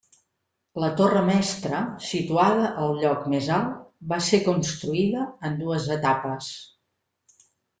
[0.83, 3.77] La torre mestra, situada al lloc més alt,
[4.15, 6.53] va ser construïda en dues etapes.